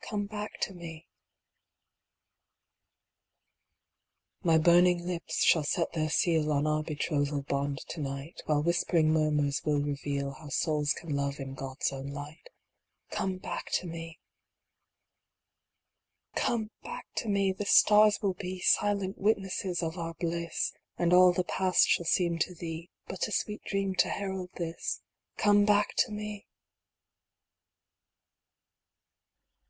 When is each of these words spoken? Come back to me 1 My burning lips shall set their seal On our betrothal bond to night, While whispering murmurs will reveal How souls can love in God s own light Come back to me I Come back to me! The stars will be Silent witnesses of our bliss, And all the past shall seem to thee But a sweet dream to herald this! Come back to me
Come 0.00 0.24
back 0.24 0.58
to 0.60 0.72
me 0.72 1.06
1 4.40 4.56
My 4.56 4.58
burning 4.58 5.04
lips 5.06 5.44
shall 5.44 5.64
set 5.64 5.92
their 5.92 6.08
seal 6.08 6.50
On 6.50 6.66
our 6.66 6.82
betrothal 6.82 7.42
bond 7.42 7.80
to 7.90 8.00
night, 8.00 8.40
While 8.46 8.62
whispering 8.62 9.10
murmurs 9.12 9.60
will 9.66 9.82
reveal 9.82 10.30
How 10.32 10.48
souls 10.48 10.94
can 10.94 11.14
love 11.14 11.38
in 11.38 11.52
God 11.52 11.76
s 11.82 11.92
own 11.92 12.06
light 12.06 12.48
Come 13.10 13.36
back 13.36 13.70
to 13.72 13.86
me 13.86 14.18
I 16.32 16.38
Come 16.40 16.70
back 16.82 17.08
to 17.16 17.28
me! 17.28 17.52
The 17.52 17.66
stars 17.66 18.22
will 18.22 18.32
be 18.32 18.60
Silent 18.60 19.18
witnesses 19.18 19.82
of 19.82 19.98
our 19.98 20.14
bliss, 20.14 20.72
And 20.96 21.12
all 21.12 21.34
the 21.34 21.44
past 21.44 21.86
shall 21.86 22.06
seem 22.06 22.38
to 22.38 22.54
thee 22.54 22.88
But 23.08 23.28
a 23.28 23.30
sweet 23.30 23.62
dream 23.64 23.94
to 23.96 24.08
herald 24.08 24.52
this! 24.54 25.02
Come 25.36 25.66
back 25.66 25.92
to 25.98 26.10
me 26.12 26.46